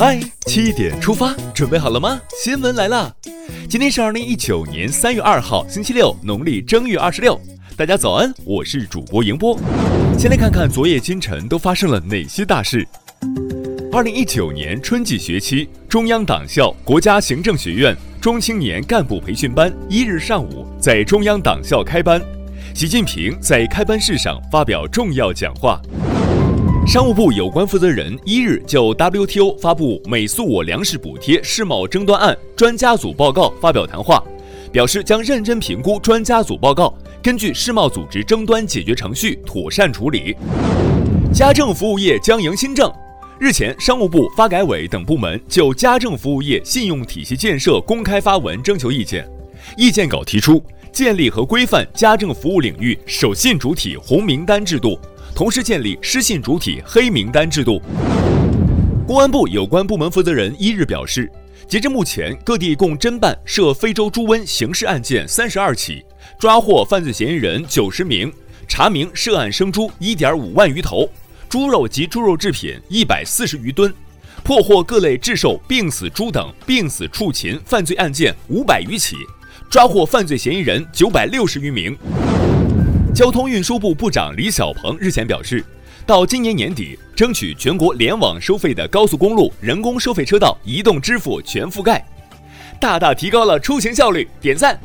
[0.00, 2.18] 嗨，七点出发，准备好了吗？
[2.42, 3.14] 新闻来了，
[3.68, 7.38] 今天是二零一九年三月二号，星期六，农历正月二十六。
[7.76, 9.60] 大家早安，我是主播迎波。
[10.18, 12.88] 先来看看昨夜今晨都发生了哪些大事。
[13.92, 22.18] 二零一九年春季学期，中央党校国家行政学院中青年干部培训班一日上午在中央党校开班，
[22.74, 25.78] 习近平在开班式上发表重要讲话。
[26.90, 34.20] 商务部有关负责人一日就 WTO 发布美苏我粮食补贴世贸争端案专家组报告发表谈话，
[34.72, 36.92] 表示将认真评估专家组报告，
[37.22, 40.34] 根据世贸组织争端解决程序妥善处理。
[41.32, 42.92] 家政服务业将迎新政。
[43.38, 49.24] 日前，商务部、发改委等部门就家政服务业信用体系建设公开发文征求意见，
[49.76, 50.60] 意见稿提出
[50.90, 54.98] 建立和规范家政服务领域守信主体红名单制度。
[55.40, 57.80] 同时建立失信主体黑名单制度。
[59.06, 61.32] 公安部有关部门负责人一日表示，
[61.66, 66.04] 截至目前，各地共侦办涉非洲猪瘟刑事案件三十二起，
[66.38, 68.30] 抓获犯罪嫌疑人九十名，
[68.68, 71.08] 查明涉案生猪一点五万余头，
[71.48, 73.90] 猪肉及猪肉制品一百四十余吨，
[74.44, 79.16] 破获各类制售、病死猪等病死畜禽犯罪案件五百余起，
[79.70, 81.96] 抓获犯罪嫌疑人九百六十余名。
[83.12, 85.64] 交通运输部部长李小鹏日前表示，
[86.06, 92.04] 到今年年底，争取全国联网收费的高速公路人工收费车道移动支付全覆盖，
[92.80, 94.28] 大大提高了出行效率。
[94.40, 94.78] 点赞！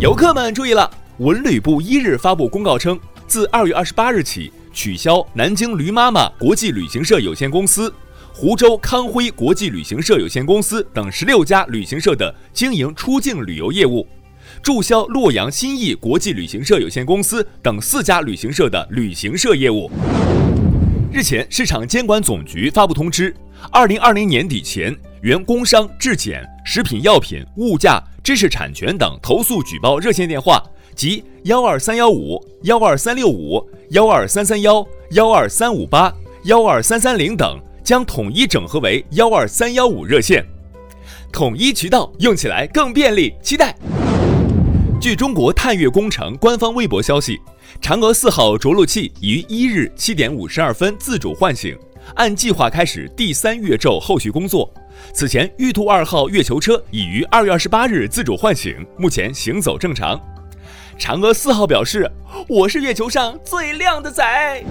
[0.00, 7.92] 游客们注意了，文旅部一日发布公告称，自二月二十八日起，取消南京驴妈妈国际旅行社有限公司、
[8.32, 14.06] 湖州康辉国际旅行社有限公司等十六家旅行社的经营出境旅游业务。
[14.60, 19.90] 注销洛阳新意国际旅行社有限公司等四家旅行社的旅行社业务。
[21.12, 23.34] 日前，市场监管总局发布通知，
[23.70, 30.62] 二零二零年底前，原工商、质检、食品药品、物价、知识产权等投诉举报热线电话
[30.94, 36.10] 及幺二三幺五、幺二三六五、幺二三三幺、幺二三五八、
[36.44, 40.42] 幺二三三零等，将统一整合为幺二三幺五热线，
[41.30, 43.76] 统一渠道用起来更便利，期待。
[45.02, 47.36] 据中国探月工程官方微博消息，
[47.80, 51.76] 嫦娥四号着陆器于一日七点五十二分自主唤醒，
[52.14, 54.72] 按计划开始第三月昼后续工作。
[55.12, 60.20] 此前，玉兔二号月球车已于二月二十八日自主唤醒，目前行走正常。
[60.96, 62.08] 嫦娥四号表示
[62.46, 64.64] ：“我是月球上最靓的仔。”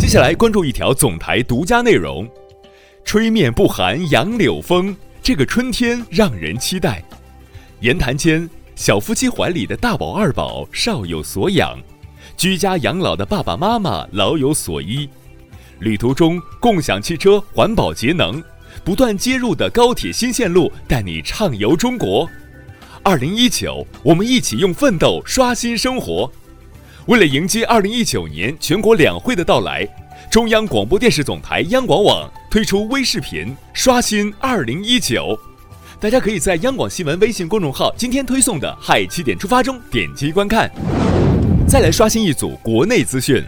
[0.00, 2.26] 接下来关注一条总台独家内容：
[3.04, 7.04] 吹面不寒杨柳风，这个春天让人期待。
[7.80, 8.48] 言谈间。
[8.76, 11.78] 小夫妻怀里的大宝、二宝少有所养，
[12.36, 15.08] 居家养老的爸爸妈妈老有所依。
[15.78, 18.42] 旅途中，共享汽车环保节能，
[18.82, 22.28] 不断接入的高铁新线路带你畅游中国。
[23.04, 26.30] 二零一九，我们一起用奋斗刷新生活。
[27.06, 29.86] 为了迎接二零一九年全国两会的到来，
[30.32, 35.38] 中央广播电视总台央广网推出微视频刷新二零一九。
[36.00, 40.70] 大家可以在央广新闻微信公众号今天推送的“嗨七点出发”中点击观看。
[41.66, 43.42] 再来刷新一组国内资讯。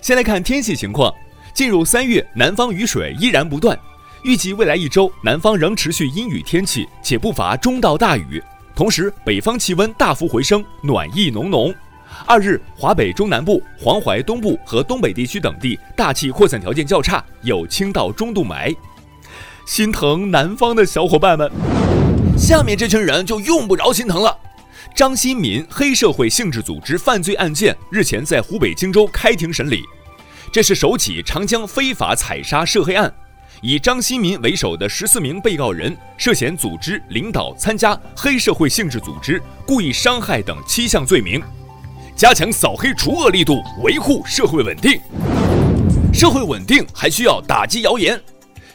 [0.00, 1.12] 先来看天气情况，
[1.54, 3.76] 进入三月，南方雨水依然不断，
[4.22, 8.42] 预计未来一周南方仍持续阴雨天气，且不乏中到大雨。
[8.76, 11.74] 同时，北方气温大幅回升，暖意浓浓。
[12.26, 18.74] 二日，华北中南部、黄淮东部和东北地区等地大气扩散条件较差，有轻到中度霾。
[19.72, 21.50] 心疼南方的小伙伴们，
[22.36, 24.36] 下面这群人就用不着心疼了。
[24.94, 29.82] 张新民黑社会性质组织犯罪案件日前在湖北荆州开庭审理，
[30.52, 33.10] 这是首起长江非法采砂涉黑案，
[33.62, 41.42] 以张新民为首的十四名被告人涉嫌组织、领导、参加黑社会性质组织、故意伤害等七项罪名，
[42.14, 45.00] 加强扫黑除恶力度，维护社会稳定。
[46.12, 48.20] 社会稳定还需要打击谣言。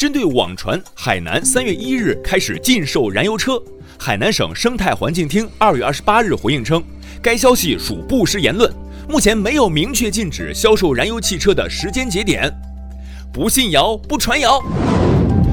[0.00, 3.62] 针对网传海南三月一日开始禁售燃油车，
[3.98, 6.82] 海南省生态环境厅二月二十八日回应称，
[7.20, 8.72] 该消息属不实言论，
[9.10, 12.50] 目前没有明确禁止销售燃油汽车的时间节点。
[13.30, 14.58] 不信谣，不传谣。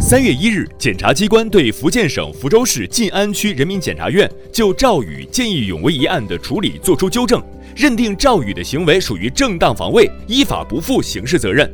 [0.00, 7.42] 三月一日，检察机关对福建省福州市晋安区人民检察院就赵宇见义勇为一案的处理作出纠正，
[7.74, 11.68] 认定赵宇的行为属于正当防卫，依法不负刑事责任。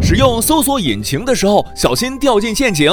[0.00, 2.90] 使用搜索引擎的时候，小心掉进陷阱。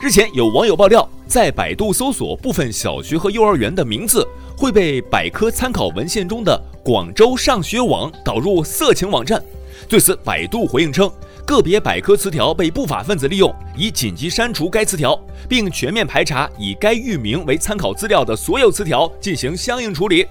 [0.00, 4.26] 日前有网友爆料，在百度搜索部分小学和幼儿园的名字，
[4.56, 9.40] 会被百科参考文献中的广州上学网导入色情网站。
[9.88, 11.08] 对此，百度回应称，
[11.46, 15.18] 个别百科词条被不法分子利用，已紧急删除该词条，
[15.48, 20.26] 并全面排查以该域名为参考资料的所有词条，进行相应处理。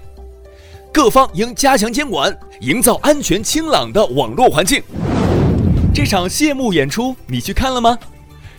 [0.92, 4.82] 各方应加强监管，营造安全清朗的网络环境。
[5.94, 7.98] 这场谢幕演出你去看了吗？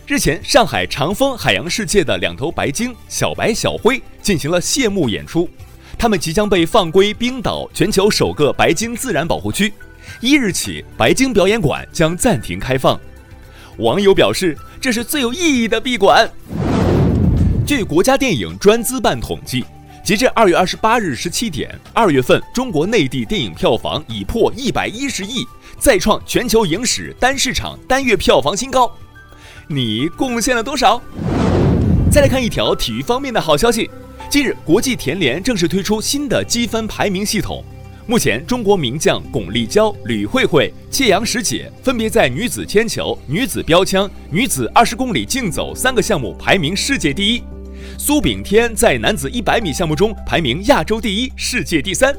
[0.06, 5.50] 日前，上海长风海洋世界的两头白鲸小白、小灰进行了谢幕演出，
[5.97, 9.74] 它们即将被放归冰岛全球首个白鲸自然保护区。
[10.21, 13.00] 一日起，白鲸表演馆将暂停开放。
[13.77, 16.30] 网友表示，这是最有意义的闭馆。
[17.65, 19.65] 据国家电影专资办统计。
[20.03, 25.45] 截至二月二十八日十七点，二月份中国内地电影票房已破一百一十亿，
[25.83, 28.89] 再创全球影史单市场单月票房新高。
[29.68, 31.01] 你贡献了多少？
[32.09, 33.91] 再来看一条体育方面的好消息，
[34.30, 37.62] 近日国际田联正式推出新的积分排名系统。
[38.07, 47.44] 目前，中国名将巩立姣、吕慧慧、谢杨石姐分别在女子铅球、女子标枪、女子二十公里竞走三个项目排名世界第一。
[47.97, 52.15] 苏炳添在男子一百米项目中排名亚洲第一，世界第三，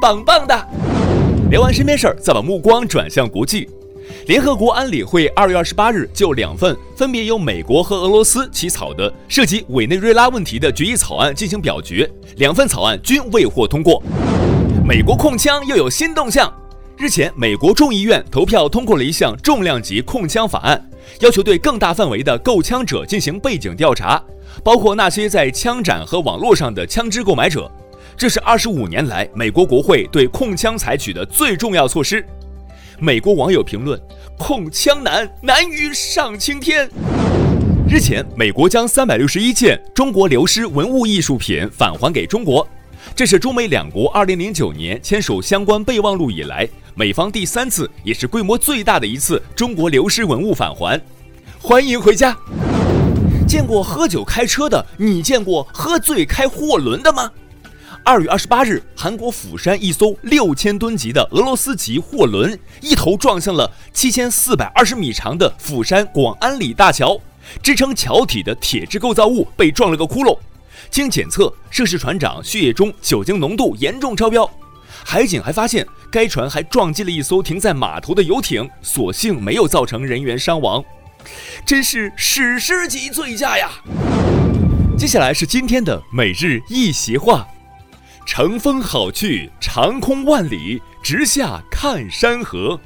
[0.00, 0.68] 棒棒的！
[1.52, 3.68] 聊完身边事儿，再把目光转向国际。
[4.26, 14.02] 联合国安理会二月二十八日就两份分别由美国和俄罗斯起草的涉及委内瑞拉问题的决议草案进行表决，两份草案均未获通过。
[14.82, 16.50] 美国控枪又有新动向，
[16.96, 20.82] 日前，美国众议院投票通过了一项重量级控枪法案，
[21.20, 24.22] 要求对更大范围的购枪者进行背景调查。
[24.64, 27.70] 包括那些在枪展和网络上的枪支购买者，
[28.22, 32.24] 这是二十五年来美国国会对控枪采取的最重要措施。
[33.00, 34.00] 美国网友评论
[34.38, 36.88] ：“控枪难，难于上青天。”
[37.90, 42.64] 日前，美国将三百六十一件中国流失文物艺术品返还给中国，
[43.12, 51.00] 这是中美两国二零零九年签署相关备忘录以来，美方第三次也是规模最大的一次中国流失文物返还。
[51.60, 52.36] 欢迎回家。
[53.48, 57.28] 见过喝酒开车的，你见过喝醉开货轮的吗？
[58.04, 67.20] 二月二十八日，韩国釜山一艘六千吨级的俄罗斯籍货轮一头撞向了七千四百二十米长的釜山广安里大桥，
[67.62, 70.36] 支撑桥体的铁质构造物被撞了个窟窿。
[70.90, 74.50] 经检测，涉事船长血液中酒精浓度严重超标。
[75.04, 80.84] 海警还发现，该船还撞击了一艘停在码头的游艇，所幸没有造成人员伤亡。
[81.64, 83.70] 真是史诗级醉驾呀！
[84.98, 87.46] 接下来是今天的每日一席话：
[88.24, 92.78] 乘风好去，长空万里，直下看山河。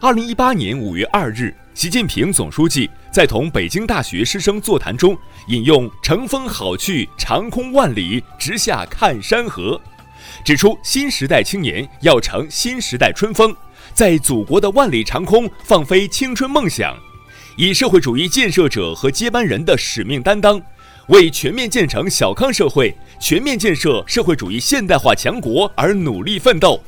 [0.00, 5.16] 二零一八年五月二日，习近平总书记在同北京大学师生座谈中
[5.46, 9.80] 引用“乘风好去，长空万里，直下看山河”，
[10.44, 13.54] 指出新时代青年要乘新时代春风，
[13.94, 16.96] 在祖国的万里长空放飞青春梦想。
[17.56, 20.60] 以社会主义建设者和接班人的使命担当，
[21.08, 26.78] 为全面建成小康社会、全面建设社会主义现代化强国而努力奋斗，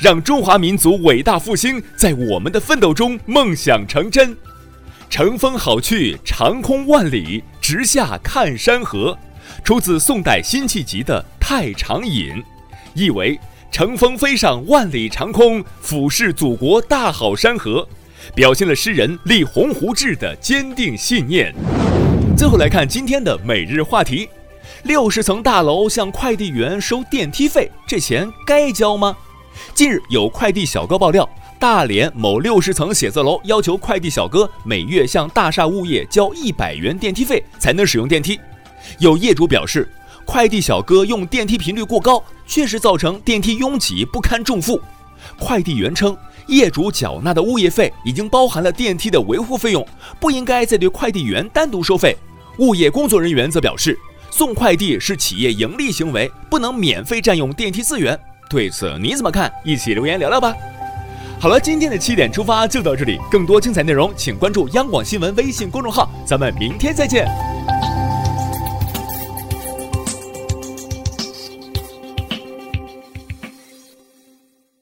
[0.00, 4.36] 让中华民族伟大复兴在我们的奋斗中梦想成真。
[5.08, 9.16] 乘风好去，长空万里，直下看山河，
[9.62, 12.34] 出自宋代辛弃疾的《太常饮》，
[12.94, 13.38] 意为
[13.70, 17.88] 乘风飞上万里长空，俯视祖国大好山河。
[18.34, 21.54] 表现了诗人立鸿鹄志的坚定信念。
[22.38, 24.28] 最后来看今天的每日话题：
[24.84, 29.16] 六十层大楼向快递员收电梯费，这钱该交吗？
[29.74, 31.28] 近日有快递小哥爆料，
[31.58, 38.38] 大连某六十层写字楼要求快递小哥每月向大厦物业交一百元电梯费才能使用电梯。
[39.00, 39.90] 有业主表示，
[40.24, 44.80] 快递小哥用电梯频率过高，确实造成电梯拥挤不堪重负。
[45.40, 46.16] 快递员称。
[46.46, 49.86] 业主缴纳的物业费已经包含了电梯的维护费用，
[50.18, 52.16] 不应该再对快递员单独收费。
[52.58, 53.98] 物业工作人员则表示，
[54.30, 58.18] 送快递是企业盈利行为，不能免费占用电梯资源。
[58.50, 59.52] 对此你怎么看？
[59.64, 60.54] 一起留言聊聊吧。
[61.40, 67.47] 好了，今天的七点出发就到这里，更多精彩内容请关注央广新闻微信公众号，咱们明天再见。